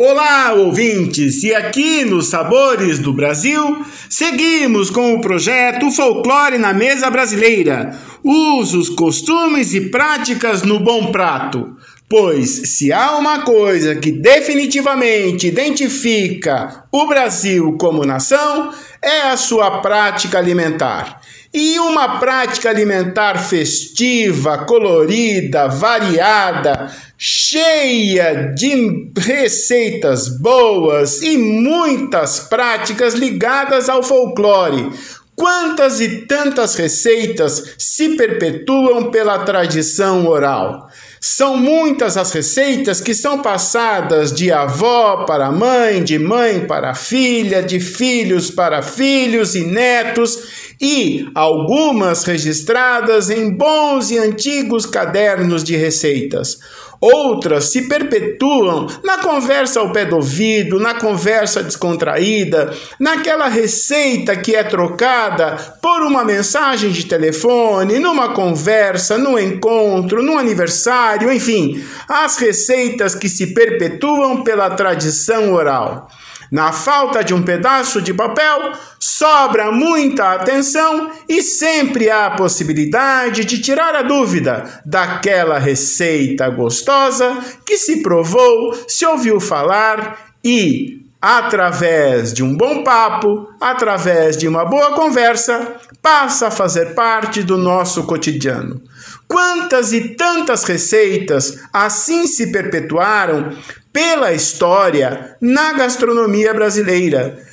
Olá, 0.00 0.52
ouvintes! 0.52 1.42
E 1.42 1.52
aqui 1.52 2.04
nos 2.04 2.28
Sabores 2.28 3.00
do 3.00 3.12
Brasil, 3.12 3.84
seguimos 4.08 4.90
com 4.90 5.14
o 5.14 5.20
projeto 5.20 5.90
Folclore 5.90 6.56
na 6.56 6.72
Mesa 6.72 7.10
Brasileira: 7.10 7.98
usos, 8.22 8.88
costumes 8.90 9.74
e 9.74 9.90
práticas 9.90 10.62
no 10.62 10.78
bom 10.78 11.10
prato. 11.10 11.76
Pois 12.08 12.48
se 12.48 12.92
há 12.92 13.16
uma 13.16 13.42
coisa 13.42 13.96
que 13.96 14.12
definitivamente 14.12 15.48
identifica 15.48 16.84
o 16.92 17.08
Brasil 17.08 17.76
como 17.76 18.06
nação, 18.06 18.72
é 19.02 19.22
a 19.22 19.36
sua 19.36 19.80
prática 19.80 20.38
alimentar. 20.38 21.17
E 21.52 21.78
uma 21.78 22.18
prática 22.18 22.68
alimentar 22.68 23.38
festiva, 23.38 24.58
colorida, 24.58 25.66
variada, 25.66 26.92
cheia 27.16 28.52
de 28.54 29.10
receitas 29.16 30.28
boas 30.28 31.22
e 31.22 31.38
muitas 31.38 32.40
práticas 32.40 33.14
ligadas 33.14 33.88
ao 33.88 34.02
folclore. 34.02 34.90
Quantas 35.34 36.00
e 36.00 36.26
tantas 36.26 36.74
receitas 36.74 37.76
se 37.78 38.16
perpetuam 38.16 39.10
pela 39.10 39.38
tradição 39.38 40.26
oral? 40.26 40.88
São 41.20 41.56
muitas 41.56 42.16
as 42.16 42.32
receitas 42.32 43.00
que 43.00 43.14
são 43.14 43.40
passadas 43.40 44.32
de 44.32 44.50
avó 44.50 45.24
para 45.24 45.52
mãe, 45.52 46.02
de 46.02 46.18
mãe 46.18 46.66
para 46.66 46.92
filha, 46.94 47.62
de 47.62 47.78
filhos 47.78 48.50
para 48.50 48.82
filhos 48.82 49.54
e 49.54 49.64
netos, 49.64 50.67
e 50.80 51.28
algumas 51.34 52.24
registradas 52.24 53.30
em 53.30 53.50
bons 53.50 54.10
e 54.10 54.18
antigos 54.18 54.86
cadernos 54.86 55.64
de 55.64 55.76
receitas. 55.76 56.58
Outras 57.00 57.70
se 57.70 57.82
perpetuam 57.82 58.88
na 59.04 59.18
conversa 59.18 59.78
ao 59.78 59.92
pé 59.92 60.04
do 60.04 60.16
ouvido, 60.16 60.80
na 60.80 60.94
conversa 60.94 61.62
descontraída, 61.62 62.74
naquela 62.98 63.46
receita 63.46 64.34
que 64.34 64.56
é 64.56 64.64
trocada 64.64 65.56
por 65.80 66.02
uma 66.02 66.24
mensagem 66.24 66.90
de 66.90 67.06
telefone, 67.06 68.00
numa 68.00 68.30
conversa, 68.32 69.16
num 69.16 69.38
encontro, 69.38 70.24
num 70.24 70.38
aniversário, 70.38 71.32
enfim, 71.32 71.84
as 72.08 72.36
receitas 72.36 73.14
que 73.14 73.28
se 73.28 73.54
perpetuam 73.54 74.42
pela 74.42 74.70
tradição 74.70 75.52
oral. 75.52 76.08
Na 76.50 76.72
falta 76.72 77.22
de 77.22 77.34
um 77.34 77.42
pedaço 77.42 78.00
de 78.00 78.14
papel, 78.14 78.72
sobra 78.98 79.70
muita 79.70 80.32
atenção 80.32 81.10
e 81.28 81.42
sempre 81.42 82.08
há 82.10 82.26
a 82.26 82.36
possibilidade 82.36 83.44
de 83.44 83.60
tirar 83.60 83.94
a 83.94 84.02
dúvida 84.02 84.80
daquela 84.84 85.58
receita 85.58 86.48
gostosa 86.48 87.38
que 87.66 87.76
se 87.76 88.02
provou, 88.02 88.74
se 88.88 89.04
ouviu 89.04 89.38
falar 89.40 90.32
e, 90.42 91.02
através 91.20 92.32
de 92.32 92.42
um 92.42 92.56
bom 92.56 92.82
papo, 92.82 93.48
através 93.60 94.36
de 94.36 94.48
uma 94.48 94.64
boa 94.64 94.92
conversa, 94.92 95.76
passa 96.00 96.46
a 96.46 96.50
fazer 96.50 96.94
parte 96.94 97.42
do 97.42 97.58
nosso 97.58 98.04
cotidiano. 98.04 98.80
Quantas 99.28 99.92
e 99.92 100.16
tantas 100.16 100.64
receitas 100.64 101.58
assim 101.72 102.26
se 102.26 102.50
perpetuaram 102.50 103.54
pela 103.92 104.32
história 104.32 105.36
na 105.40 105.74
gastronomia 105.74 106.54
brasileira. 106.54 107.46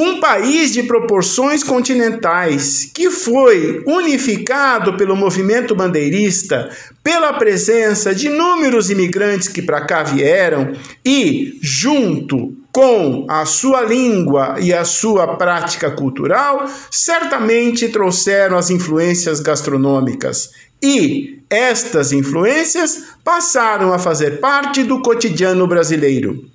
Um 0.00 0.20
país 0.20 0.72
de 0.72 0.84
proporções 0.84 1.64
continentais 1.64 2.88
que 2.94 3.10
foi 3.10 3.82
unificado 3.84 4.96
pelo 4.96 5.16
movimento 5.16 5.74
bandeirista, 5.74 6.70
pela 7.02 7.32
presença 7.32 8.14
de 8.14 8.28
inúmeros 8.28 8.90
imigrantes 8.90 9.48
que 9.48 9.60
para 9.60 9.84
cá 9.84 10.04
vieram 10.04 10.72
e, 11.04 11.58
junto 11.60 12.54
com 12.70 13.26
a 13.28 13.44
sua 13.44 13.82
língua 13.82 14.54
e 14.60 14.72
a 14.72 14.84
sua 14.84 15.36
prática 15.36 15.90
cultural, 15.90 16.70
certamente 16.92 17.88
trouxeram 17.88 18.56
as 18.56 18.70
influências 18.70 19.40
gastronômicas. 19.40 20.50
E 20.80 21.40
estas 21.50 22.12
influências 22.12 23.02
passaram 23.24 23.92
a 23.92 23.98
fazer 23.98 24.38
parte 24.38 24.84
do 24.84 25.02
cotidiano 25.02 25.66
brasileiro. 25.66 26.48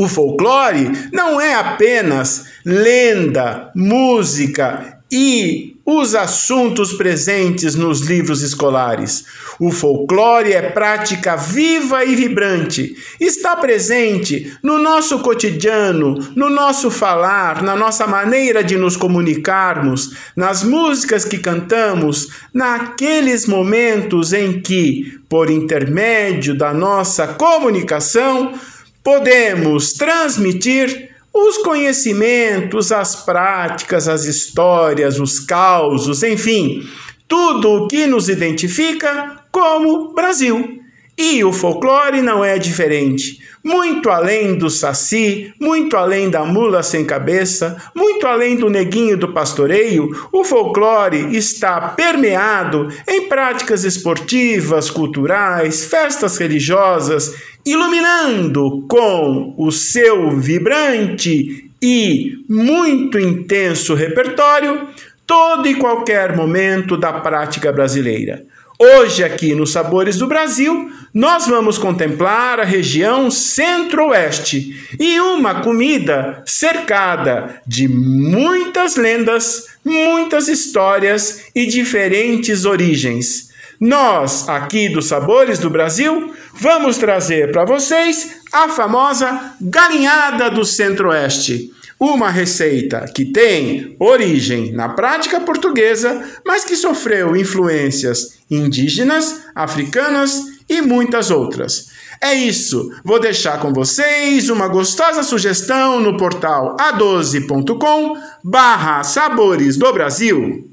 O 0.00 0.08
folclore 0.08 1.10
não 1.12 1.38
é 1.38 1.52
apenas 1.52 2.46
lenda, 2.64 3.70
música 3.74 4.98
e 5.12 5.76
os 5.84 6.14
assuntos 6.14 6.94
presentes 6.94 7.74
nos 7.74 8.00
livros 8.00 8.40
escolares. 8.40 9.26
O 9.60 9.70
folclore 9.70 10.54
é 10.54 10.62
prática 10.70 11.36
viva 11.36 12.02
e 12.02 12.16
vibrante. 12.16 12.96
Está 13.20 13.54
presente 13.56 14.56
no 14.62 14.78
nosso 14.78 15.18
cotidiano, 15.18 16.14
no 16.34 16.48
nosso 16.48 16.90
falar, 16.90 17.62
na 17.62 17.76
nossa 17.76 18.06
maneira 18.06 18.64
de 18.64 18.78
nos 18.78 18.96
comunicarmos, 18.96 20.14
nas 20.34 20.62
músicas 20.62 21.26
que 21.26 21.36
cantamos, 21.36 22.28
naqueles 22.54 23.46
momentos 23.46 24.32
em 24.32 24.62
que, 24.62 25.20
por 25.28 25.50
intermédio 25.50 26.56
da 26.56 26.72
nossa 26.72 27.26
comunicação, 27.28 28.54
podemos 29.02 29.92
transmitir 29.92 31.10
os 31.32 31.58
conhecimentos, 31.58 32.90
as 32.90 33.16
práticas, 33.16 34.08
as 34.08 34.24
histórias, 34.24 35.20
os 35.20 35.38
causos, 35.38 36.22
enfim, 36.22 36.88
tudo 37.28 37.70
o 37.70 37.88
que 37.88 38.06
nos 38.06 38.28
identifica 38.28 39.44
como 39.52 40.12
Brasil. 40.12 40.79
E 41.22 41.44
o 41.44 41.52
folclore 41.52 42.22
não 42.22 42.42
é 42.42 42.56
diferente. 42.56 43.40
Muito 43.62 44.08
além 44.08 44.56
do 44.56 44.70
saci, 44.70 45.52
muito 45.60 45.94
além 45.94 46.30
da 46.30 46.46
mula 46.46 46.82
sem 46.82 47.04
cabeça, 47.04 47.76
muito 47.94 48.26
além 48.26 48.56
do 48.56 48.70
neguinho 48.70 49.18
do 49.18 49.28
pastoreio, 49.34 50.08
o 50.32 50.42
folclore 50.42 51.36
está 51.36 51.78
permeado 51.90 52.88
em 53.06 53.28
práticas 53.28 53.84
esportivas, 53.84 54.88
culturais, 54.88 55.84
festas 55.84 56.38
religiosas, 56.38 57.34
iluminando 57.66 58.86
com 58.88 59.54
o 59.58 59.70
seu 59.70 60.30
vibrante 60.38 61.70
e 61.82 62.32
muito 62.48 63.18
intenso 63.18 63.92
repertório 63.92 64.88
todo 65.30 65.68
e 65.68 65.76
qualquer 65.76 66.34
momento 66.34 66.96
da 66.96 67.12
prática 67.12 67.70
brasileira. 67.70 68.44
Hoje, 68.76 69.22
aqui 69.22 69.54
nos 69.54 69.70
Sabores 69.70 70.16
do 70.16 70.26
Brasil, 70.26 70.90
nós 71.14 71.46
vamos 71.46 71.78
contemplar 71.78 72.58
a 72.58 72.64
região 72.64 73.30
centro-oeste 73.30 74.88
e 74.98 75.20
uma 75.20 75.60
comida 75.60 76.42
cercada 76.44 77.62
de 77.64 77.86
muitas 77.86 78.96
lendas, 78.96 79.66
muitas 79.84 80.48
histórias 80.48 81.44
e 81.54 81.64
diferentes 81.64 82.64
origens. 82.64 83.50
Nós, 83.78 84.48
aqui 84.48 84.88
dos 84.88 85.06
Sabores 85.06 85.60
do 85.60 85.70
Brasil, 85.70 86.34
vamos 86.54 86.98
trazer 86.98 87.52
para 87.52 87.64
vocês 87.64 88.40
a 88.52 88.68
famosa 88.68 89.54
galinhada 89.60 90.50
do 90.50 90.64
centro-oeste 90.64 91.70
uma 92.00 92.30
receita 92.30 93.04
que 93.14 93.26
tem 93.26 93.94
origem 94.00 94.72
na 94.72 94.88
prática 94.88 95.38
portuguesa, 95.38 96.24
mas 96.46 96.64
que 96.64 96.74
sofreu 96.74 97.36
influências 97.36 98.38
indígenas, 98.50 99.42
africanas 99.54 100.46
e 100.66 100.80
muitas 100.80 101.30
outras. 101.30 101.90
É 102.22 102.34
isso. 102.34 102.90
Vou 103.04 103.20
deixar 103.20 103.60
com 103.60 103.72
vocês 103.72 104.48
uma 104.48 104.66
gostosa 104.66 105.22
sugestão 105.22 106.00
no 106.00 106.16
portal 106.16 106.76
a12.com 106.78 108.16
barra 108.42 109.02
Sabores 109.02 109.76
do 109.76 109.92
Brasil. 109.92 110.69